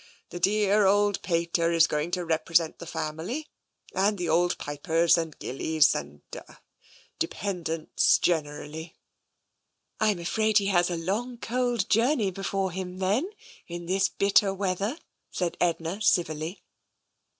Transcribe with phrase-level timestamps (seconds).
[0.31, 3.47] The dear old pater is going to represent the family,
[3.93, 6.57] and the old pipers and gillies and— er—
[7.19, 8.97] dependents generally.""
[10.01, 13.29] I am afraid he has a long, cold journey before him, then,
[13.67, 14.97] in this bitter weather,"
[15.29, 16.63] said Edna civilly.